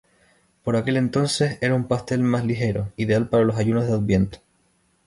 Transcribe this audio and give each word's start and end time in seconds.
Por 0.63 0.75
aquel 0.77 0.97
entonces 0.97 1.59
era 1.61 1.75
un 1.75 1.87
pastel 1.87 2.23
más 2.23 2.43
ligero, 2.43 2.91
ideal 2.97 3.29
para 3.29 3.43
los 3.43 3.57
ayunos 3.57 3.85
de 3.85 3.91
Adviento. 3.93 4.39